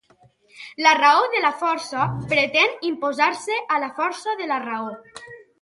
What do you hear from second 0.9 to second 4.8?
raó de la força pretén imposar-se a la força de la